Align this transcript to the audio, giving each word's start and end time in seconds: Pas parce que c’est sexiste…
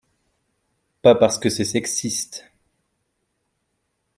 Pas 1.03 1.13
parce 1.13 1.37
que 1.37 1.51
c’est 1.51 1.63
sexiste… 1.63 2.49